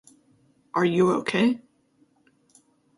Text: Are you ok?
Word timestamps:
Are 0.73 0.83
you 0.83 1.11
ok? 1.11 1.61